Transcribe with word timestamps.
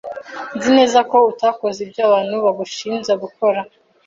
Nzi 0.55 0.69
neza 0.77 0.99
ko 1.09 1.17
utakoze 1.31 1.77
ibyo 1.85 2.01
abantu 2.07 2.35
bagushinja 2.45 3.13
gukora. 3.23 3.59